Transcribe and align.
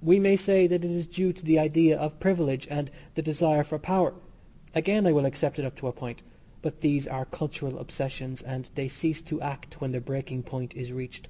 We 0.00 0.18
may 0.18 0.36
say 0.36 0.66
that 0.66 0.82
it 0.82 0.90
is 0.90 1.06
due 1.06 1.30
to 1.34 1.44
the 1.44 1.58
idea 1.58 1.98
of 1.98 2.18
privilege 2.18 2.66
and 2.70 2.90
the 3.16 3.20
desire 3.20 3.62
for 3.64 3.78
power. 3.78 4.14
Again, 4.74 5.06
I 5.06 5.12
will 5.12 5.26
accept 5.26 5.58
it 5.58 5.66
up 5.66 5.76
to 5.76 5.88
a 5.88 5.92
point 5.92 6.22
but 6.62 6.80
these 6.80 7.06
are 7.06 7.26
cultural 7.26 7.78
obsessions, 7.78 8.40
and 8.40 8.70
they 8.76 8.88
cease 8.88 9.20
to 9.20 9.42
act 9.42 9.78
when 9.78 9.92
the 9.92 10.00
breaking 10.00 10.44
point 10.44 10.74
is 10.74 10.90
reached. 10.90 11.28